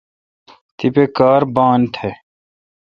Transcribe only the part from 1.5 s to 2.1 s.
بان تھ